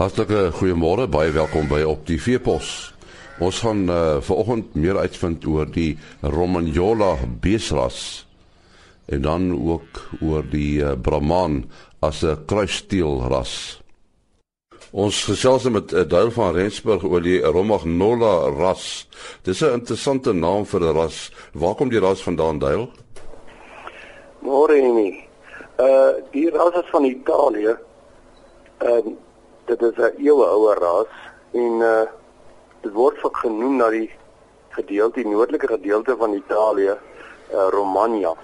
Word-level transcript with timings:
Hartlike 0.00 0.46
goeiemôre, 0.56 1.04
baie 1.12 1.28
welkom 1.28 1.66
by 1.68 1.82
op 1.84 2.06
die 2.08 2.16
Veepos. 2.16 2.68
Ons 3.44 3.58
gaan 3.60 3.82
uh, 3.92 4.16
vanoggend 4.24 4.70
meer 4.72 4.96
uitvind 4.96 5.44
oor 5.44 5.68
die 5.68 5.90
Romagnola 6.24 7.10
beesras 7.44 8.24
en 9.12 9.26
dan 9.28 9.50
ook 9.52 10.00
oor 10.24 10.48
die 10.48 10.80
uh, 10.80 10.94
Brahman 10.96 11.66
as 12.00 12.24
'n 12.24 12.46
kruissteelras. 12.48 13.52
Ons 14.96 15.20
gesels 15.28 15.68
met 15.68 15.92
'n 15.92 16.00
uh, 16.00 16.08
duil 16.08 16.30
van 16.32 16.56
Rensburg 16.56 17.04
oor 17.04 17.20
die 17.20 17.44
Romagnola 17.44 18.56
ras. 18.56 19.06
Dis 19.44 19.60
'n 19.60 19.84
interessante 19.84 20.32
naam 20.32 20.64
vir 20.64 20.80
'n 20.80 20.96
ras. 20.96 21.30
Waar 21.52 21.74
kom 21.74 21.88
die 21.92 22.00
ras 22.00 22.22
vandaan, 22.22 22.58
duil? 22.58 22.88
Môre 24.40 24.80
nie. 24.80 25.28
Uh 25.76 26.24
die 26.32 26.48
ras 26.48 26.72
is 26.72 26.88
van 26.90 27.04
Italië. 27.04 27.76
Ehm 28.78 29.08
uh, 29.08 29.28
dit 29.70 29.82
is 29.82 29.96
'n 29.96 30.14
eeueoue 30.26 30.74
ras 30.74 31.12
en 31.50 31.72
uh 31.80 32.06
dit 32.80 32.92
word 32.92 33.22
ook 33.22 33.36
genoem 33.36 33.76
na 33.76 33.88
die 33.90 34.10
gedeelte, 34.68 35.22
die 35.22 35.30
noordelike 35.30 35.66
gedeelte 35.66 36.16
van 36.16 36.32
Italië, 36.32 36.94
uh 37.52 37.68
Romagna. 37.70 38.34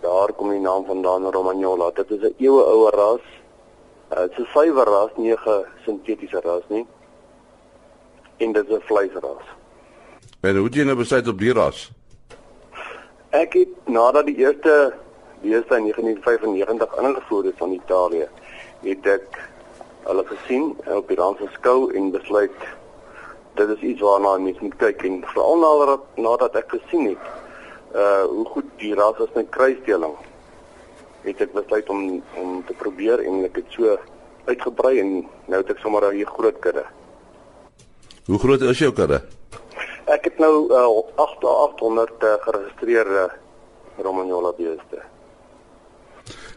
Daar 0.00 0.32
kom 0.32 0.50
die 0.50 0.60
naam 0.60 0.84
vandaan 0.84 1.30
Romagnola. 1.30 1.90
Dit 1.90 2.10
is 2.10 2.20
'n 2.20 2.34
eeueoue 2.38 2.90
ras. 2.90 3.26
Uh 4.12 4.20
dit 4.20 4.38
is 4.38 4.38
'n 4.38 4.48
suiwer 4.52 4.86
ras, 4.86 5.10
nie 5.16 5.32
'n 5.32 5.66
sintetiese 5.84 6.40
ras 6.40 6.62
nie. 6.68 6.86
En 8.36 8.52
dit 8.52 8.68
is 8.68 8.76
'n 8.76 8.80
vleisras. 8.80 9.44
En 10.40 10.56
hoe 10.56 10.64
het 10.64 10.74
jy 10.74 10.84
nou 10.84 10.96
besluit 10.96 11.28
op 11.28 11.38
die 11.38 11.52
ras? 11.52 11.90
Ek 13.30 13.52
het 13.52 13.88
nadat 13.88 14.26
die 14.26 14.36
eerste 14.36 14.94
beeste 15.42 15.76
in 15.76 15.82
1995 15.82 16.98
ingevoer 17.00 17.44
is 17.44 17.56
van 17.56 17.72
Italië, 17.72 18.28
het 18.82 19.06
ek 19.06 19.38
hulle 20.06 20.24
gesien 20.26 20.72
op 20.86 21.08
die 21.08 21.16
rand 21.16 21.38
van 21.38 21.50
skou 21.52 21.92
en 21.94 22.10
besluit 22.10 22.64
dit 23.54 23.68
is 23.76 23.84
iets 23.92 24.00
waarna 24.00 24.36
mens 24.38 24.60
moet 24.64 24.76
kyk 24.80 25.04
en 25.08 25.22
veral 25.34 25.58
nadat 25.62 26.04
nadat 26.16 26.56
ek 26.62 26.74
gesien 26.76 27.12
het 27.12 27.30
uh 27.94 28.24
hoe 28.24 28.46
goed 28.54 28.68
die 28.80 28.94
ras 28.96 29.18
is 29.20 29.34
met 29.34 29.50
kruisdeling 29.52 30.16
het 31.22 31.40
ek 31.44 31.52
besluit 31.52 31.88
om 31.92 32.22
om 32.40 32.64
te 32.66 32.74
probeer 32.78 33.22
en 33.22 33.44
ek 33.44 33.60
het 33.60 33.76
so 33.76 33.98
uitgebrei 34.48 34.98
en 35.00 35.12
nou 35.46 35.60
het 35.60 35.70
ek 35.70 35.78
sommer 35.78 36.08
'n 36.10 36.26
groot 36.26 36.58
kudde. 36.58 36.84
Hoe 38.26 38.38
groot 38.38 38.60
is 38.60 38.78
jou 38.78 38.92
kudde? 38.92 39.22
Ek 40.06 40.24
het 40.24 40.38
nou 40.38 40.66
uh 40.70 41.02
8800 41.16 42.22
uh, 42.22 42.34
geregistreerde 42.40 43.30
Romagnola 43.98 44.52
beeste. 44.52 45.11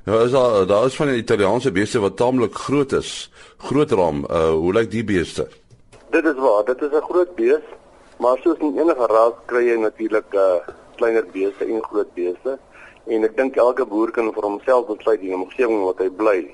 Nou 0.05 0.23
is 0.25 0.31
daar 0.31 0.67
daar 0.67 0.85
is 0.85 0.95
van 0.95 1.07
die 1.07 1.17
Italiaanse 1.17 1.71
beeste 1.71 1.99
wat 1.99 2.17
taamlik 2.17 2.53
groot 2.53 2.91
is. 2.91 3.31
Groot 3.57 3.91
ram, 3.91 4.25
uh 4.29 4.49
hoe 4.49 4.73
lyk 4.73 4.91
die 4.91 5.03
beeste? 5.03 5.47
Dit 6.13 6.25
is 6.25 6.35
waar, 6.37 6.65
dit 6.65 6.81
is 6.81 6.91
'n 6.91 7.01
groot 7.09 7.35
bees, 7.35 7.65
maar 8.17 8.37
soos 8.43 8.57
in 8.57 8.77
enige 8.77 9.05
ras 9.05 9.33
kry 9.45 9.63
jy 9.65 9.77
natuurlik 9.77 10.33
uh, 10.33 10.61
kleiner 10.95 11.25
beeste 11.31 11.65
en 11.65 11.81
groot 11.83 12.13
beeste. 12.13 12.59
En 13.05 13.23
ek 13.23 13.37
dink 13.37 13.55
elke 13.55 13.85
boer 13.85 14.11
kan 14.11 14.33
vir 14.33 14.43
homself 14.43 14.85
besluit 14.85 15.21
die 15.21 15.33
omgewing 15.33 15.83
wat 15.83 15.97
hy 15.97 16.09
bly. 16.09 16.53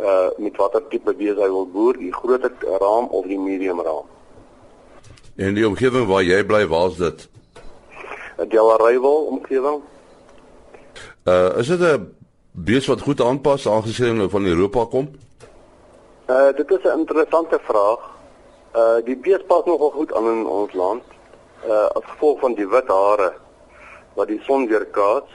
Uh 0.00 0.28
met 0.38 0.56
watter 0.56 0.82
tipe 0.88 1.14
bees 1.14 1.36
hy 1.36 1.48
wil 1.48 1.66
boer, 1.66 1.94
die 1.98 2.12
groot 2.12 2.42
raam 2.80 3.06
of 3.06 3.24
die 3.26 3.38
medium 3.38 3.80
raam. 3.80 4.10
En 5.36 5.54
die 5.54 5.66
omgewing 5.66 6.06
waar 6.06 6.22
jy 6.22 6.44
bly, 6.44 6.66
waar's 6.66 6.96
dit? 6.96 7.28
'n 8.38 8.48
Delareyval 8.48 9.24
omgewing. 9.24 9.82
Uh 11.24 11.58
is 11.58 11.66
dit 11.66 11.80
'n 11.80 12.23
bees 12.54 12.86
wat 12.86 13.00
goed 13.02 13.20
aanpas 13.20 13.66
aangesien 13.68 14.14
hulle 14.14 14.28
van 14.30 14.44
Europa 14.46 14.84
kom? 14.90 15.08
Uh 16.30 16.52
dit 16.56 16.70
is 16.70 16.82
'n 16.82 16.98
interessante 16.98 17.58
vraag. 17.62 18.00
Uh 18.74 19.04
die 19.04 19.16
bees 19.16 19.42
pas 19.46 19.64
nogal 19.64 19.90
goed 19.90 20.14
aan 20.14 20.28
in 20.28 20.46
ons 20.46 20.72
land. 20.72 21.02
Uh 21.66 21.86
as 21.98 22.04
gevolg 22.04 22.40
van 22.40 22.54
die 22.54 22.68
wit 22.68 22.88
hare 22.88 23.32
wat 24.14 24.28
die 24.28 24.40
son 24.42 24.66
weerkaats 24.66 25.30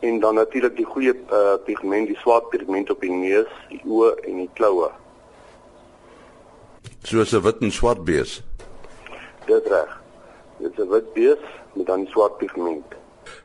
en 0.00 0.20
dan 0.20 0.34
natuurlik 0.34 0.76
die 0.76 0.84
goeie 0.84 1.14
uh 1.30 1.54
pigment, 1.64 2.06
die 2.06 2.16
swart 2.16 2.48
pigment 2.48 2.90
op 2.90 3.00
die 3.00 3.12
neus, 3.12 3.50
die 3.68 3.82
oë 3.86 4.14
en 4.26 4.36
die 4.36 4.50
kloue. 4.52 4.90
Soos 7.02 7.32
'n 7.32 7.40
wit 7.40 7.60
en 7.60 7.70
swart 7.70 8.04
bees. 8.04 8.42
Dit 9.46 9.66
reg. 9.66 10.00
Dit 10.58 10.72
is 10.78 10.84
'n 10.84 10.88
wit 10.88 11.12
bees 11.12 11.42
met 11.72 11.86
dan 11.86 12.06
swart 12.06 12.36
pigment. 12.36 12.94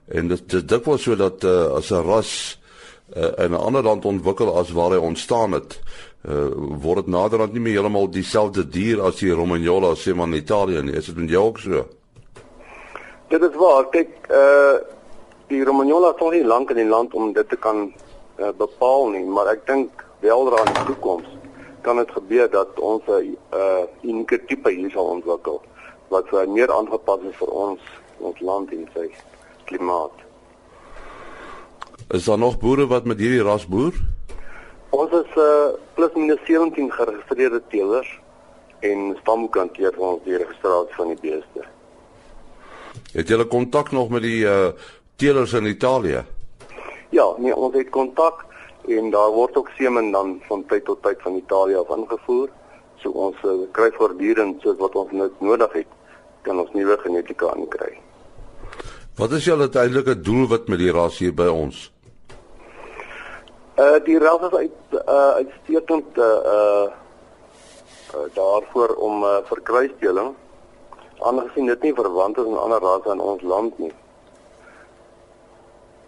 En 0.07 0.28
dit 0.28 0.50
dit 0.50 0.68
dikwels 0.69 1.03
so 1.03 1.16
dat 1.16 1.44
uh, 1.44 1.73
as 1.75 1.91
'n 1.91 2.03
ras 2.07 2.59
uh, 3.16 3.31
in 3.44 3.51
'n 3.51 3.59
ander 3.59 3.84
land 3.84 4.06
ontwikkel 4.06 4.56
as 4.57 4.72
waar 4.72 4.91
hy 4.91 4.97
ontstaan 4.97 5.51
het, 5.51 5.79
uh, 6.29 6.47
word 6.81 7.06
dit 7.06 7.07
naderhand 7.07 7.53
nie 7.53 7.62
meer 7.62 7.73
heeltemal 7.73 8.09
dieselfde 8.09 8.69
dier 8.69 9.01
as 9.01 9.19
die 9.19 9.31
Romagnola 9.31 9.96
sê 9.96 10.16
maar 10.16 10.28
in 10.28 10.34
Italië 10.34 10.81
nie. 10.81 10.96
Is 10.96 11.06
dit 11.06 11.17
met 11.17 11.29
jou 11.29 11.46
ook 11.46 11.59
so? 11.59 11.85
Dit 13.28 13.41
is 13.41 13.56
waar. 13.56 13.90
Kyk, 13.90 14.09
uh 14.31 14.78
die 15.47 15.63
Romagnola 15.63 16.13
nog 16.19 16.31
nie 16.31 16.44
lank 16.44 16.69
in 16.69 16.75
die 16.75 16.88
land 16.88 17.13
om 17.13 17.34
dit 17.34 17.50
te 17.50 17.56
kan 17.56 17.94
uh, 18.40 18.50
bepaal 18.57 19.09
nie, 19.09 19.23
maar 19.23 19.47
ek 19.47 19.66
dink 19.67 20.03
wel 20.19 20.50
daar 20.50 20.67
in 20.67 20.73
die 20.73 20.85
toekoms 20.85 21.28
kan 21.81 21.96
dit 21.96 22.12
gebeur 22.12 22.50
dat 22.50 22.79
ons 22.79 23.03
'n 23.07 23.38
uh, 23.53 23.84
unieke 24.01 24.46
tipe 24.46 24.69
hier 24.69 24.91
sal 24.91 25.06
ontwikkel 25.06 25.62
wat 26.07 26.31
meer 26.47 26.72
aangepas 26.72 27.19
is 27.29 27.35
vir 27.35 27.47
ons 27.47 27.79
ons 28.17 28.40
land 28.40 28.72
en 28.72 28.90
sy 28.94 29.07
klimaat. 29.69 30.23
Is 32.16 32.25
daar 32.25 32.39
nog 32.39 32.59
boere 32.59 32.88
wat 32.88 33.05
met 33.05 33.19
hierdie 33.19 33.44
ras 33.44 33.67
boer? 33.67 33.95
Ons 34.95 35.11
is 35.11 35.35
uh 35.35 35.75
plus 35.97 36.13
minus 36.16 36.39
17 36.47 36.91
geregistreerde 36.94 37.61
teelers 37.72 38.09
en 38.79 39.17
stamboekhanteer 39.22 39.95
vir 39.95 40.05
ons 40.07 40.23
die 40.23 40.38
registrasie 40.38 40.95
van 40.95 41.11
die 41.11 41.19
beeste. 41.22 41.66
Het 43.11 43.28
julle 43.33 43.47
kontak 43.50 43.91
nog 43.91 44.09
met 44.13 44.23
die 44.23 44.45
uh 44.45 44.72
teelers 45.17 45.53
in 45.53 45.66
Italië? 45.66 46.23
Ja, 47.09 47.28
nee, 47.38 47.55
ons 47.55 47.75
het 47.75 47.89
kontak 47.89 48.45
en 48.88 49.11
daar 49.11 49.31
word 49.35 49.57
ook 49.57 49.69
semen 49.75 50.11
dan 50.11 50.38
van 50.47 50.66
tyd 50.66 50.85
tot 50.85 51.03
tyd 51.03 51.22
van 51.22 51.35
Italië 51.35 51.75
af 51.75 51.95
ingevoer. 51.97 52.49
So 53.03 53.11
ons 53.11 53.38
uh, 53.45 53.59
kry 53.72 53.91
voortdurend 53.99 54.61
soos 54.61 54.78
wat 54.79 54.95
ons 54.95 55.34
nodig 55.39 55.73
het, 55.73 55.89
kan 56.41 56.59
ons 56.59 56.72
nuwe 56.73 56.97
genetika 57.03 57.51
aankry. 57.53 57.97
Wat 59.17 59.31
is 59.31 59.45
julle 59.45 59.66
uiteindelike 59.66 60.19
doelwit 60.22 60.67
met 60.69 60.78
die 60.78 60.91
ras 60.94 61.16
hier 61.17 61.33
by 61.33 61.47
ons? 61.50 61.88
Uh 63.81 63.97
die 64.05 64.17
ras 64.22 64.44
is 64.45 64.53
uit 64.53 64.94
uh 64.94 65.31
uitstekend 65.41 66.19
uh 66.22 66.28
uh 68.13 68.28
daarvoor 68.35 68.94
om 69.07 69.25
uh, 69.25 69.39
vir 69.50 69.61
kruisdeling 69.69 70.29
aangesien 71.25 71.66
dit 71.73 71.88
nie 71.88 71.95
verwant 71.97 72.38
is 72.38 72.45
aan 72.45 72.61
ander 72.61 72.85
rasse 72.85 73.09
in 73.16 73.25
ons 73.31 73.41
land 73.41 73.81
nie. 73.81 73.91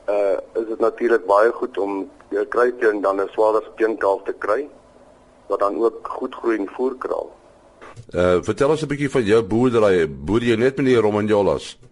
Uh 0.06 0.38
is 0.62 0.70
dit 0.70 0.86
natuurlik 0.86 1.26
baie 1.26 1.50
goed 1.58 1.82
om 1.82 2.00
jou 2.30 2.46
kruisdeling 2.46 3.02
dan 3.04 3.22
'n 3.26 3.30
swaarder 3.34 3.66
steenkalf 3.74 4.24
te 4.30 4.38
kry 4.38 4.62
wat 5.50 5.60
dan 5.66 5.82
ook 5.82 6.14
goed 6.22 6.36
groei 6.36 6.62
en 6.62 6.70
voer 6.78 6.96
kraal. 6.98 7.30
Uh 8.14 8.38
vertel 8.46 8.70
ons 8.70 8.86
'n 8.86 8.94
bietjie 8.94 9.14
van 9.18 9.24
jou 9.24 9.44
boerdery. 9.44 10.08
Boer 10.08 10.44
jy 10.44 10.56
net 10.56 10.78
met 10.78 10.86
die 10.86 11.02
Romagnolas? 11.02 11.89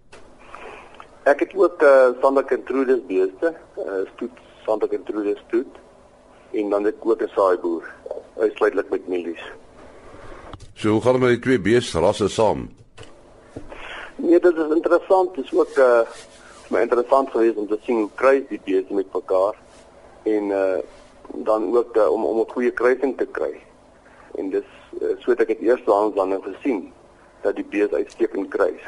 Ek 1.28 1.42
het 1.44 1.52
ook 1.54 1.82
uh 1.82 2.08
Santa 2.20 2.42
Gertrudis 2.46 3.00
beeste, 3.06 3.52
uh 3.76 4.04
stoet 4.14 4.36
Santa 4.64 4.86
Gertrudis 4.88 5.40
stoet 5.46 5.74
en 6.56 6.70
dan 6.72 6.84
het 6.88 6.94
ek 6.94 7.06
ook 7.06 7.22
'n 7.22 7.28
saaiboer, 7.34 7.84
uitsluitlik 8.38 8.88
met 8.90 9.08
mielies. 9.08 9.44
So 10.74 10.88
hoe 10.88 11.02
gaan 11.02 11.12
dit 11.12 11.20
met 11.20 11.30
die 11.30 11.44
twee 11.46 11.60
beesrasse 11.60 12.28
saam? 12.28 12.70
Nee, 14.16 14.40
dit 14.40 14.56
is 14.56 14.74
interessant, 14.74 15.34
dit 15.34 15.44
is 15.44 15.52
ook 15.52 15.76
uh 15.76 16.00
my 16.70 16.80
interessant 16.80 17.30
geweest 17.30 17.56
om 17.56 17.66
te 17.66 17.78
sien 17.82 17.98
hoe 17.98 18.10
kry 18.14 18.44
die 18.48 18.60
beeste 18.64 18.94
met 18.94 19.12
mekaar 19.12 19.54
en 20.22 20.44
uh 20.50 20.78
dan 21.34 21.76
ook 21.76 21.96
uh, 21.96 22.08
om 22.10 22.24
om 22.24 22.38
'n 22.38 22.50
goeie 22.50 22.70
kruising 22.70 23.16
te 23.16 23.26
kry. 23.26 23.60
En 24.34 24.50
dis 24.50 24.68
uh, 25.00 25.12
so 25.18 25.30
het 25.30 25.40
ek 25.40 25.46
dit 25.46 25.60
eers 25.60 25.84
langs 25.84 26.16
dan 26.16 26.42
gesien 26.42 26.92
dat 27.42 27.54
die 27.54 27.64
beeste 27.64 27.94
uitstekend 27.94 28.48
kruis. 28.48 28.82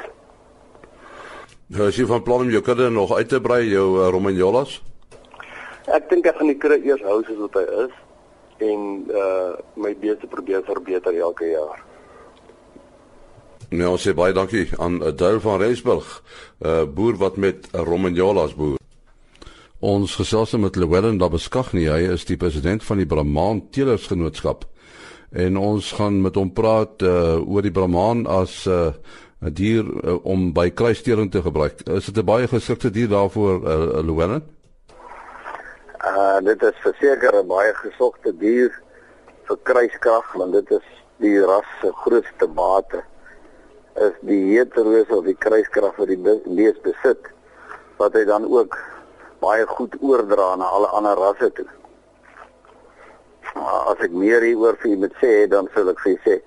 Nou 1.71 1.85
as 1.87 1.95
jy 1.95 2.03
van 2.03 2.23
plan 2.23 2.41
om 2.43 2.49
jou 2.51 2.59
kudde 2.67 2.89
nog 2.91 3.13
uit 3.15 3.29
te 3.31 3.39
brei, 3.39 3.61
jou 3.71 3.85
uh, 4.01 4.09
Romagnolas? 4.11 4.81
Ek 5.87 6.09
dink 6.09 6.25
ek 6.27 6.35
gaan 6.35 6.51
die 6.51 6.57
kudde 6.59 6.81
eers 6.83 7.03
hou 7.07 7.21
soos 7.23 7.39
wat 7.45 7.55
hy 7.61 7.85
is 7.85 7.93
en 8.61 8.81
uh 9.07 9.53
my 9.79 9.93
beeste 10.01 10.27
probeer 10.29 10.65
verbeter 10.67 11.15
elke 11.15 11.47
jaar. 11.47 11.79
Nou 13.71 13.95
sê 13.95 14.11
baie 14.13 14.35
dankie 14.35 14.67
aan 14.83 14.99
uh, 14.99 15.13
Duil 15.15 15.39
van 15.39 15.63
Rensburg, 15.63 16.11
'n 16.59 16.67
uh, 16.67 16.83
boer 16.83 17.15
wat 17.23 17.39
met 17.39 17.71
uh, 17.71 17.87
Romagnolas 17.87 18.53
boer. 18.53 18.77
Ons 19.79 20.19
gesels 20.19 20.51
met 20.59 20.75
Llewellyn 20.75 21.17
Dabeskagni, 21.17 21.87
hy 21.87 22.11
is 22.11 22.27
die 22.27 22.37
president 22.37 22.83
van 22.83 22.99
die 22.99 23.07
Brahman 23.07 23.63
Teelersgenootskap. 23.71 24.67
En 25.31 25.57
ons 25.57 25.91
gaan 25.95 26.21
met 26.21 26.35
hom 26.35 26.51
praat 26.51 27.01
uh 27.01 27.39
oor 27.39 27.63
die 27.63 27.71
Brahman 27.71 28.27
as 28.27 28.67
'n 28.67 28.71
uh, 28.71 28.93
'n 29.41 29.53
dier 29.53 29.85
uh, 29.85 30.25
om 30.25 30.51
by 30.53 30.69
kruisstelling 30.69 31.31
te 31.31 31.41
gebruik. 31.41 31.81
Is 31.89 32.05
dit 32.05 32.17
'n 32.17 32.25
baie 32.25 32.47
geskikte 32.47 32.89
dier 32.89 33.09
daarvoor, 33.09 33.55
uh, 33.63 34.01
Llewellyn? 34.05 34.43
Uh 36.05 36.39
dit 36.45 36.61
is 36.63 36.77
verseker 36.85 37.33
'n 37.41 37.47
baie 37.47 37.73
gesogte 37.73 38.37
dier 38.37 38.71
vir 39.47 39.57
kruiskrag 39.63 40.33
want 40.33 40.53
dit 40.53 40.71
is 40.71 40.87
die 41.17 41.39
ras 41.41 41.65
se 41.81 41.91
grootste 42.03 42.47
bate 42.47 43.03
is 43.95 44.13
die 44.21 44.57
heterose 44.57 45.15
of 45.15 45.25
die 45.25 45.37
kruiskrag 45.37 45.95
wat 45.95 46.07
die 46.07 46.21
bees 46.45 46.77
besit 46.81 47.29
wat 47.97 48.13
hy 48.13 48.23
dan 48.25 48.45
ook 48.45 48.77
baie 49.41 49.65
goed 49.65 49.95
oordra 50.01 50.55
na 50.55 50.65
alle 50.65 50.87
ander 50.87 51.17
rasse 51.17 51.51
toe. 51.57 51.67
As 53.89 53.99
ek 53.99 54.11
meer 54.11 54.41
hieroor 54.41 54.77
vir 54.81 54.91
julle 54.91 55.01
moet 55.07 55.17
sê, 55.21 55.47
dan 55.49 55.67
sal 55.73 55.89
ek 55.89 55.99
vir 56.05 56.17
sê 56.25 56.41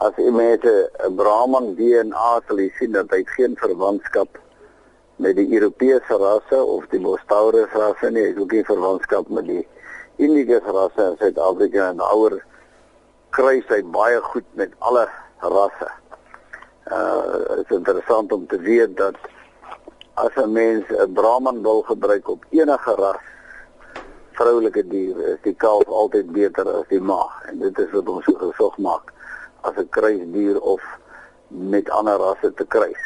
as 0.00 0.16
jy 0.16 0.30
met 0.32 0.64
'n 0.64 1.16
Brahman 1.16 1.74
DNA 1.76 2.28
sal 2.48 2.60
sien 2.78 2.92
dat 2.92 3.10
hy 3.10 3.22
geen 3.36 3.56
verwantskap 3.56 4.38
met 5.16 5.36
die 5.36 5.52
Europese 5.52 6.16
rasse 6.16 6.60
of 6.64 6.86
die 6.88 7.00
Bostaurus 7.00 7.72
rasse 7.72 8.08
nie, 8.10 8.22
hy 8.22 8.28
het 8.28 8.38
ook 8.40 8.52
nie 8.52 8.64
verwantskap 8.64 9.28
met 9.28 9.44
die 9.44 9.66
Indiese 10.16 10.72
rasse 10.72 11.02
in 11.10 11.18
Suid-Afrika 11.20 11.90
en 11.90 12.00
ouer 12.00 12.38
kruis 13.36 13.68
hy 13.68 13.82
baie 13.82 14.20
goed 14.30 14.48
met 14.56 14.72
alle 14.78 15.04
rasse. 15.40 15.90
Uh 16.88 17.58
dit 17.58 17.68
is 17.68 17.76
interessant 17.76 18.32
om 18.32 18.46
te 18.46 18.58
weet 18.58 18.96
dat 18.96 19.20
as 20.14 20.32
'n 20.36 20.52
mens 20.52 20.84
'n 20.88 21.12
Brahman 21.12 21.62
wil 21.62 21.82
gebruik 21.82 22.28
op 22.28 22.44
enige 22.50 22.94
ras 22.94 23.24
vroulike 24.32 24.88
dier, 24.88 25.16
is 25.28 25.40
die 25.42 25.54
kalf 25.54 25.88
altyd 25.88 26.32
beter 26.32 26.68
as 26.68 26.88
die 26.88 27.00
maag 27.00 27.44
en 27.52 27.58
dit 27.58 27.78
is 27.78 27.90
wat 27.90 28.08
ons 28.08 28.24
so 28.24 28.32
gesog 28.32 28.78
maak 28.78 29.12
as 29.62 29.76
'n 29.76 29.88
kruisdier 29.88 30.60
of 30.60 30.82
met 31.48 31.90
ander 31.90 32.16
rasse 32.16 32.54
te 32.54 32.66
kruis. 32.66 33.04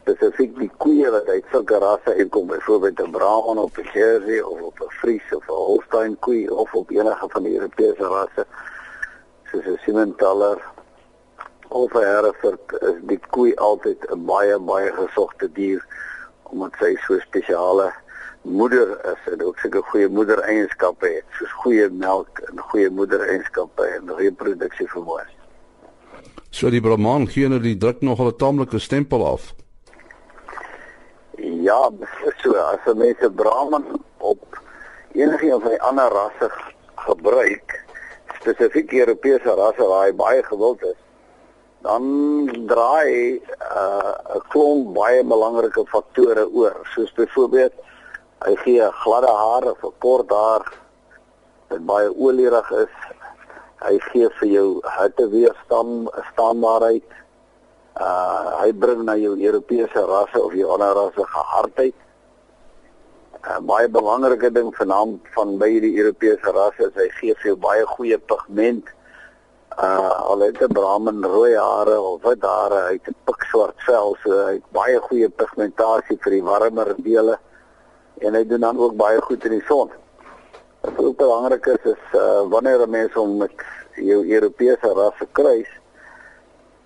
Spesifiek 0.00 0.58
die 0.58 0.70
koeie 0.76 1.10
wat 1.10 1.28
uit 1.28 1.44
sulke 1.50 1.78
rasse 1.78 2.14
uitkom, 2.14 2.46
byvoorbeeld 2.46 3.00
'n 3.00 3.10
Brahman 3.10 3.58
of 3.58 3.78
'n 3.78 3.88
Jersey 3.92 4.40
of 4.40 4.60
op 4.60 4.80
'n 4.80 4.90
Fries 5.00 5.32
of 5.32 5.48
'n 5.48 5.52
Holstein 5.52 6.18
koe 6.18 6.54
of 6.54 6.74
op 6.74 6.90
enige 6.90 7.28
van 7.28 7.42
die 7.42 7.54
Europese 7.54 8.06
rasse 8.06 8.46
soos 9.50 9.66
'n 9.66 9.78
Simmentaler 9.84 10.58
of 11.68 11.94
'n 11.94 12.02
Hereford 12.02 12.72
is 12.80 12.98
die 13.10 13.20
koe 13.30 13.56
altyd 13.56 14.10
'n 14.10 14.24
baie 14.24 14.58
baie 14.58 14.92
gesogte 14.92 15.52
dier 15.52 15.86
omdat 16.42 16.72
sy 16.78 16.96
so 17.06 17.18
spesiale 17.18 17.92
moeder 18.42 18.88
is 19.12 19.32
en 19.32 19.42
ook 19.44 19.58
sulke 19.58 19.82
goeie 19.90 20.08
moedereienskappe 20.08 21.06
het 21.06 21.24
soos 21.38 21.52
goeie 21.62 21.88
melk 21.90 22.38
en 22.38 22.58
goeie 22.58 22.90
moedereienskappe 22.90 23.86
en 23.96 24.14
reproduksie 24.16 24.88
vermoë. 24.94 25.35
So 26.50 26.70
die 26.70 26.80
Brahman 26.80 27.26
gee 27.28 27.48
nou 27.48 27.60
die 27.60 27.76
druk 27.76 28.00
nog 28.00 28.20
'n 28.20 28.36
taamlike 28.36 28.78
stempel 28.78 29.26
af. 29.26 29.54
Ja, 31.36 31.90
so 32.42 32.54
as 32.54 32.84
'n 32.86 32.98
mens 32.98 33.20
'n 33.20 33.34
Brahman 33.34 33.84
op 34.18 34.42
enige 35.12 35.60
van 35.60 35.70
die 35.70 35.82
ander 35.82 36.08
rasse 36.08 36.50
gebruik, 36.94 37.84
spesifiek 38.40 38.92
Europese 38.92 39.54
rasse 39.54 39.84
waar 39.86 40.06
hy 40.06 40.14
baie 40.14 40.42
gewild 40.42 40.82
is, 40.82 41.00
dan 41.82 42.02
draai 42.66 43.34
'n 43.34 43.40
uh, 43.76 44.40
klomp 44.48 44.94
baie 44.94 45.24
belangrike 45.24 45.84
faktore 45.86 46.48
oor, 46.52 46.76
soos 46.94 47.12
byvoorbeeld 47.12 47.72
hy 48.44 48.54
gee 48.64 48.90
gladde 49.02 49.70
of 49.70 49.84
'n 49.84 49.92
kort 49.98 50.30
haar 50.30 50.64
wat 51.68 51.86
baie 51.86 52.10
olierig 52.18 52.70
is, 52.70 52.94
hy 53.84 53.98
gee 54.10 54.28
vir 54.40 54.48
jou 54.48 54.66
hitteweerstand 54.98 56.08
staanbaarheid. 56.32 57.08
Uh 58.00 58.56
hy 58.60 58.72
bring 58.72 59.04
na 59.04 59.16
jou 59.20 59.36
Europese 59.36 60.02
rasse 60.08 60.40
of 60.40 60.54
jou 60.56 60.68
ander 60.72 60.94
rasse 60.96 61.24
gehardheid. 61.36 61.94
'n 63.46 63.50
uh, 63.52 63.60
Baie 63.60 63.88
belangrike 63.88 64.50
ding 64.52 64.72
vanaand 64.74 65.20
van 65.36 65.58
by 65.58 65.70
die 65.80 65.94
Europese 65.96 66.52
rasse 66.52 66.88
is 66.88 66.96
hy 66.96 67.08
gee 67.20 67.34
vir 67.34 67.52
jou 67.52 67.56
baie 67.56 67.84
goeie 67.96 68.18
pigment. 68.18 68.88
Uh 69.76 70.12
al 70.32 70.40
het 70.40 70.62
'n 70.62 70.72
Brahman 70.72 71.24
rooi 71.24 71.54
hare 71.56 72.00
of 72.00 72.22
wit 72.22 72.42
hare, 72.42 72.80
hy 72.88 72.94
het 72.98 73.08
'n 73.08 73.16
pikswart 73.24 73.76
vel, 73.86 74.16
so 74.22 74.30
hy 74.30 74.54
het 74.54 74.72
baie 74.72 74.98
goeie 75.08 75.28
pigmentasie 75.28 76.18
vir 76.24 76.32
die 76.32 76.42
warmer 76.42 76.94
dele 76.96 77.38
en 78.24 78.34
hy 78.34 78.44
doen 78.44 78.60
dan 78.60 78.78
ook 78.78 78.96
baie 78.96 79.20
goed 79.20 79.44
in 79.44 79.52
die 79.52 79.66
son. 79.68 79.90
Wat 80.86 81.04
ook 81.04 81.16
belangrik 81.16 81.66
is 81.66 81.82
is 81.92 82.04
uh, 82.14 82.42
wanneer 82.48 82.80
'n 82.86 82.90
mens 82.90 83.12
hom 83.12 83.36
met 83.36 83.54
jou 83.94 84.20
Europese 84.34 84.88
rasse 84.94 85.26
kruis, 85.32 85.70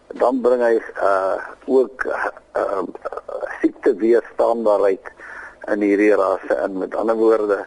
dan 0.07 0.41
bring 0.41 0.63
hy 0.63 0.81
uh 0.97 1.37
ook 1.67 2.05
uh, 2.05 2.31
uh, 2.57 2.83
siekte 3.61 3.95
weerstanbaarheid 3.95 5.13
in 5.73 5.85
hierdie 5.85 6.15
rasse 6.15 6.55
in. 6.65 6.79
Met 6.79 6.97
ander 6.97 7.17
woorde, 7.17 7.67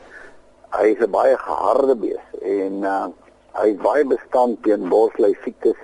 hy 0.73 0.85
is 0.95 1.03
'n 1.05 1.11
baie 1.11 1.37
geharde 1.37 1.95
bees 1.95 2.25
en 2.41 2.81
uh 2.83 3.07
hy 3.61 3.67
is 3.75 3.81
baie 3.85 4.05
bestand 4.05 4.63
teen 4.63 4.89
borslui 4.89 5.37
siektes 5.43 5.77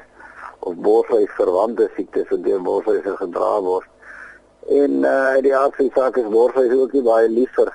of 0.65 0.73
borslui 0.75 1.27
verwante 1.37 1.89
siektes 1.95 2.29
wat 2.29 2.43
deur 2.43 2.61
borslui 2.61 3.01
gedra 3.05 3.61
word. 3.61 3.87
En 4.67 5.05
uh 5.05 5.37
die 5.45 5.55
aard 5.55 5.75
van 5.75 5.85
die 5.85 5.95
saak 5.95 6.17
is 6.17 6.33
borslui 6.33 6.73
ook 6.73 6.93
nie 6.97 7.05
baie 7.05 7.29
lief 7.29 7.53
vir 7.53 7.69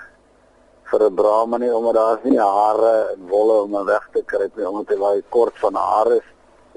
vir 0.91 1.03
'n 1.09 1.15
Brahman 1.15 1.61
nie 1.61 1.75
omdat 1.75 1.95
daar's 1.95 2.25
nie 2.25 2.39
hare 2.39 2.95
en 3.13 3.29
wolle 3.29 3.63
om 3.63 3.75
hom 3.75 3.87
weg 3.87 4.09
te 4.13 4.23
kry 4.27 4.51
nie 4.57 4.67
omdat 4.69 4.89
hy 4.95 4.99
baie 5.01 5.23
kort 5.29 5.59
van 5.59 5.75
hare 5.75 6.17
is 6.17 6.29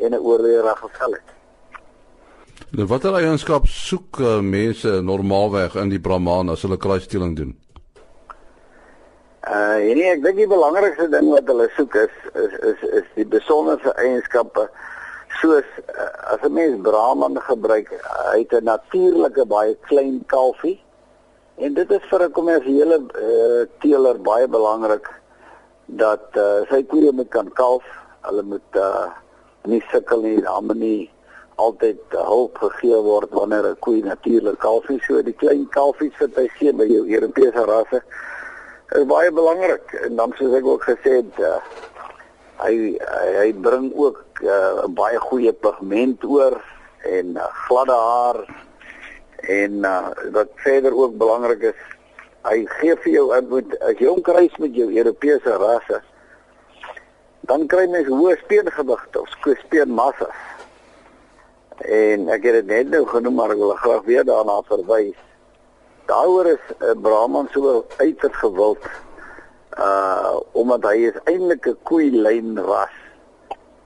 en 0.05 0.13
'n 0.13 0.19
oorleerige 0.19 0.87
vel 0.91 1.11
het. 1.11 1.29
Nou 2.71 2.87
watter 2.87 3.13
eienskap 3.13 3.67
soek 3.67 4.19
uh, 4.19 4.39
mense 4.39 5.01
normaalweg 5.01 5.75
in 5.75 5.89
die 5.89 5.99
Brahman 5.99 6.49
as 6.49 6.61
hulle 6.61 6.77
kruisstelling 6.77 7.35
doen? 7.35 7.53
Uh 9.47 9.77
nee, 9.95 10.09
ek 10.11 10.23
dink 10.23 10.35
die 10.35 10.47
belangrikste 10.47 11.07
ding 11.09 11.29
wat 11.31 11.47
hulle 11.47 11.69
soek 11.77 11.95
is 11.95 12.15
is 12.33 12.53
is, 12.71 12.81
is 12.99 13.07
die 13.15 13.25
besondere 13.25 13.93
eienskappe 13.95 14.67
soos 15.41 15.67
uh, 15.93 16.33
as 16.33 16.43
'n 16.43 16.53
mens 16.53 16.81
Brahman 16.81 17.39
gebruik, 17.41 17.93
hy 18.31 18.39
het 18.39 18.53
'n 18.53 18.63
natuurlike 18.63 19.45
baie 19.45 19.77
klein 19.87 20.23
kalfie 20.25 20.79
En 21.57 21.73
dit 21.73 21.91
is 21.91 22.03
vir 22.09 22.23
'n 22.23 22.31
kommersiële 22.31 22.97
uh, 23.01 23.61
teeler 23.81 24.17
baie 24.21 24.47
belangrik 24.47 25.07
dat 25.85 26.35
uh, 26.37 26.61
sy 26.69 26.83
koeie 26.85 27.11
moet 27.11 27.29
kan 27.33 27.49
kalf. 27.53 27.85
Hulle 28.21 28.43
moet 28.43 28.77
uh, 28.77 29.07
nie 29.65 29.81
sukkel 29.89 30.21
nie, 30.21 30.41
moet 30.61 30.77
nie 30.77 31.09
altyd 31.55 32.13
hulp 32.13 32.57
gegee 32.61 32.99
word 33.01 33.33
wanneer 33.33 33.65
'n 33.71 33.79
koe 33.79 34.03
natuurlik 34.05 34.59
kalf. 34.59 34.85
So 35.07 35.21
die 35.21 35.33
klein 35.33 35.65
kalfies 35.69 36.13
wat 36.19 36.37
hy 36.37 36.47
gee 36.59 36.73
by 36.73 36.85
jou 36.85 37.03
Europese 37.09 37.65
rasse 37.65 38.03
is 38.93 39.05
baie 39.09 39.31
belangrik. 39.31 39.97
En 40.05 40.15
dan 40.15 40.33
soos 40.37 40.53
ek 40.53 40.65
ook 40.65 40.83
gesê 40.83 41.25
het, 41.25 41.39
uh, 41.39 41.57
hy, 42.61 42.97
hy 43.01 43.33
hy 43.41 43.49
bring 43.53 43.89
ook 43.95 44.45
uh, 44.45 44.85
baie 44.93 45.17
goeie 45.17 45.53
pigment 45.53 46.23
oor 46.23 46.61
en 47.01 47.35
uh, 47.35 47.49
gladde 47.65 47.97
haar 47.97 48.45
En 49.37 49.71
uh, 49.71 50.07
wat 50.31 50.47
verder 50.55 50.95
ook 50.95 51.17
belangrik 51.17 51.61
is, 51.61 51.81
hy 52.47 52.63
gee 52.79 52.95
vir 53.03 53.11
jou 53.13 53.25
moet 53.49 53.75
as 53.85 53.99
jy 53.99 54.09
hom 54.09 54.21
kruis 54.21 54.53
met 54.57 54.75
jou 54.75 54.87
Europese 54.89 55.57
rasse, 55.61 56.01
dan 57.47 57.67
kry 57.71 57.85
mens 57.91 58.09
hoë 58.09 58.37
speengewigte 58.41 59.21
of 59.21 59.29
speenmassa. 59.63 60.29
En 61.85 62.27
ek 62.33 62.47
het 62.49 62.61
dit 62.61 62.69
net 62.71 62.89
nou 62.89 63.05
genoem 63.07 63.37
maar 63.37 63.53
ek 63.53 63.61
wil 63.61 63.75
graag 63.77 64.05
weer 64.09 64.25
daarna 64.25 64.57
verwys. 64.67 65.17
Daaroor 66.09 66.47
is 66.55 66.63
'n 66.79 66.83
uh, 66.83 67.01
Brahman 67.01 67.49
so 67.53 67.85
uiters 67.97 68.37
gewild 68.41 68.83
uh 69.77 70.39
omdat 70.51 70.83
hy 70.89 70.97
is 71.11 71.17
eintlik 71.29 71.67
'n 71.67 71.77
koeilyn 71.83 72.57
ras. 72.57 72.95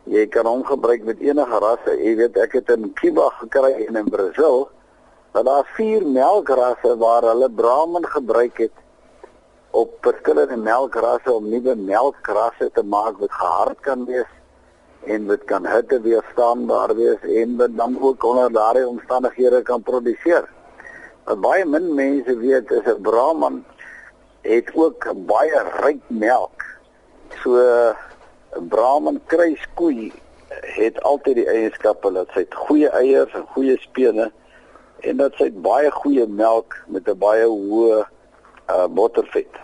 Jy 0.04 0.28
kan 0.28 0.46
hom 0.46 0.64
gebruik 0.64 1.04
met 1.04 1.20
enige 1.20 1.58
rasse. 1.60 1.98
Jy 2.00 2.16
weet 2.16 2.38
ek 2.38 2.54
het 2.54 2.70
in 2.70 2.94
Cuba 2.94 3.30
gekry 3.30 3.86
en 3.88 3.96
in 3.96 4.10
Brasil 4.10 4.70
dat 5.32 5.46
daar 5.46 5.68
vier 5.76 6.06
melkrasse 6.06 6.98
waar 6.98 7.24
hulle 7.24 7.50
Brahman 7.50 8.06
gebruik 8.06 8.58
het 8.58 8.78
op 9.72 9.98
verskillende 10.02 10.58
melkrasse 10.58 11.32
om 11.32 11.50
nuwe 11.50 11.76
melkrasse 11.76 12.70
te 12.74 12.84
maak 12.84 13.20
wat 13.20 13.32
gehard 13.32 13.80
kan 13.88 14.06
wees 14.06 14.32
en 15.08 15.26
wat 15.28 15.44
kan 15.50 15.66
hitte 15.66 16.02
weerstaanbaar 16.02 16.96
wees 16.96 17.22
en 17.44 17.56
wat 17.58 17.78
dan 17.78 17.96
ook 18.02 18.24
onder 18.24 18.52
daardie 18.52 18.88
omstandighede 18.88 19.62
kan 19.62 19.82
produseer. 19.82 20.50
Wat 21.24 21.42
baie 21.42 21.66
min 21.66 21.94
mense 21.96 22.38
weet 22.38 22.72
is 22.72 22.86
'n 22.86 23.02
Brahman 23.02 23.64
het 24.42 24.72
ook 24.76 25.08
baie 25.26 25.64
ryk 25.82 26.04
melk. 26.08 26.64
So 27.42 27.56
'n 27.56 28.68
Brahman 28.68 29.22
kruiskoei 29.26 30.12
het 30.62 31.02
altyd 31.02 31.36
die 31.36 31.48
eienskappe 31.48 32.12
dat 32.12 32.32
hy 32.34 32.46
goeie 32.50 32.90
eiers 32.90 33.34
en 33.34 33.46
goeie 33.56 33.78
spene 33.80 34.32
en 35.02 35.18
dit 35.18 35.38
sê 35.40 35.50
baie 35.52 35.92
goeie 35.92 36.28
melk 36.28 36.78
met 36.88 37.08
'n 37.08 37.18
baie 37.18 37.46
hoë 37.46 38.06
uh 38.70 38.88
bottervet. 38.88 39.60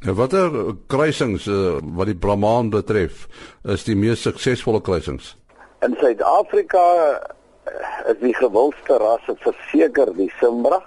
Nou 0.00 0.14
watter 0.14 0.76
kruisings 0.86 1.46
uh, 1.46 1.76
wat 1.96 2.06
die 2.06 2.16
Brahman 2.16 2.70
betref 2.70 3.26
is 3.64 3.84
die 3.84 3.96
mees 3.96 4.22
suksesvolle 4.22 4.80
kruisings? 4.80 5.36
In 5.84 5.96
Suid-Afrika 6.00 6.84
uh, 7.04 8.12
is 8.12 8.20
die 8.20 8.34
gewildste 8.34 8.96
rasse 8.96 9.34
verseker 9.44 10.14
die 10.16 10.30
Simbra. 10.40 10.80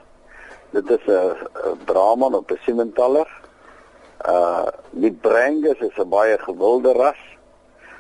Dit 0.72 0.90
is 0.90 1.06
'n 1.06 1.78
Brahman 1.86 2.34
op 2.34 2.52
'n 2.52 2.60
Simmentaler. 2.66 3.30
Uh 4.26 4.66
die 4.92 5.12
Brangus 5.12 5.80
is 5.80 5.98
'n 5.98 6.10
baie 6.10 6.38
gewilde 6.38 6.94
ras 6.94 7.22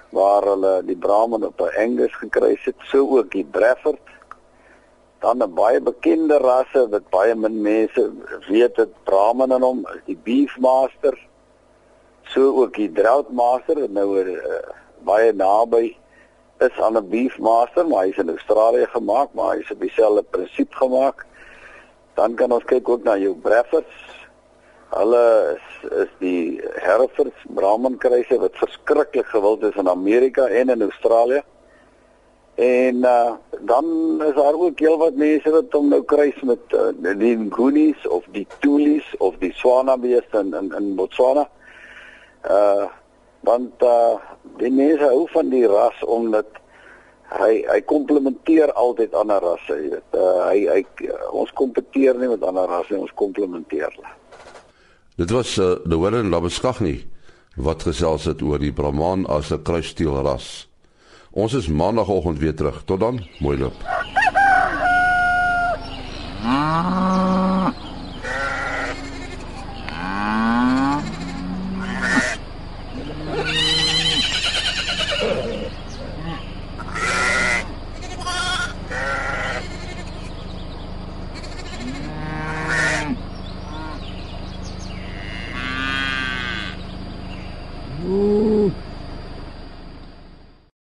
waar 0.09 0.43
hulle 0.43 0.81
die 0.85 0.97
Brahman 0.97 1.45
op 1.45 1.61
'n 1.61 1.75
Angus 1.77 2.15
gekry 2.15 2.57
het, 2.63 2.75
so 2.91 3.17
ook 3.17 3.31
die 3.31 3.45
Brefford. 3.45 4.01
Dan 5.23 5.41
'n 5.41 5.53
baie 5.55 5.79
bekende 5.79 6.37
rasse 6.43 6.87
wat 6.91 7.09
baie 7.09 7.35
min 7.35 7.61
mense 7.61 8.01
weet 8.49 8.75
dit 8.75 8.93
Brahman 9.07 9.55
in 9.55 9.63
hom 9.63 9.85
is 9.95 10.01
die 10.05 10.19
Beefmaster. 10.23 11.15
So 12.33 12.41
ook 12.61 12.75
die 12.75 12.91
Droughtmaster 12.91 13.79
nou 13.89 14.07
uh, 14.19 14.59
baie 15.07 15.31
naby 15.31 15.95
is 16.59 16.79
aan 16.79 16.97
'n 16.97 17.09
Beefmaster, 17.09 17.87
maar 17.87 18.03
hy's 18.05 18.17
in 18.17 18.29
Australië 18.29 18.85
gemaak, 18.85 19.29
maar 19.33 19.55
hy's 19.55 19.71
op 19.71 19.79
dieselfde 19.79 20.23
prinsip 20.23 20.73
gemaak. 20.73 21.25
Dan 22.13 22.35
kan 22.35 22.51
ons 22.51 22.63
kyk 22.63 22.89
ook 22.89 23.03
na 23.03 23.17
jou 23.17 23.35
Breffords. 23.35 24.27
Hulle 24.93 25.55
is, 25.55 25.89
is 26.03 26.11
die 26.19 26.61
Herefords 26.83 27.45
Brahman 27.47 27.97
kruise 27.97 28.37
wat 28.39 28.59
verskriklik 28.61 29.25
gewild 29.25 29.63
is 29.63 29.75
in 29.75 29.89
Amerika 29.89 30.47
en 30.47 30.69
in 30.69 30.81
Australië. 30.81 31.41
En 32.55 32.95
uh, 32.95 33.31
dan 33.65 33.85
is 34.27 34.35
daar 34.35 34.53
ook 34.53 34.79
heelwat 34.79 35.15
mense 35.15 35.51
wat 35.51 35.71
hom 35.71 35.89
nou 35.89 36.01
kruis 36.03 36.39
met 36.47 36.75
uh, 36.75 36.91
die 37.19 37.35
Nguni's 37.37 38.07
of 38.07 38.25
die 38.35 38.47
Tulis 38.59 39.07
of 39.17 39.37
die 39.39 39.53
Swana 39.55 39.97
beeste 39.97 40.43
in, 40.43 40.53
in 40.53 40.73
in 40.77 40.95
Botswana. 40.95 41.47
Uh 42.43 42.89
want 43.43 43.83
uh 43.83 44.19
die 44.59 44.71
mense 44.71 45.03
hou 45.03 45.27
van 45.31 45.49
die 45.51 45.65
ras 45.67 46.03
omdat 46.07 46.59
hy 47.39 47.63
hy 47.67 47.79
komplementeer 47.89 48.71
altyd 48.79 49.15
ander 49.17 49.41
rasse, 49.43 49.77
jy 49.79 49.95
weet. 49.95 50.17
Uh, 50.17 50.43
hy 50.47 50.59
hy 50.69 51.13
ons 51.31 51.51
kompeteer 51.57 52.19
nie 52.19 52.29
met 52.31 52.43
ander 52.45 52.69
rasse, 52.69 52.97
ons 52.99 53.15
komplementeer 53.19 53.89
hulle. 53.89 54.13
Dit 55.17 55.33
was 55.33 55.57
uh, 55.61 55.75
die 55.85 55.99
Warren 55.99 56.31
Labeskagni 56.33 56.97
wat 57.55 57.85
gesels 57.85 58.25
het 58.25 58.41
oor 58.41 58.61
die 58.61 58.73
Brahman 58.73 59.27
as 59.29 59.51
'n 59.51 59.61
kruissteel 59.61 60.21
ras. 60.25 60.67
Ons 61.33 61.53
is 61.53 61.67
maandagooggend 61.67 62.39
weer 62.39 62.55
terug. 62.55 62.83
Tot 62.85 62.99
dan, 62.99 63.27
mooi 63.39 63.57
loop. 63.57 63.73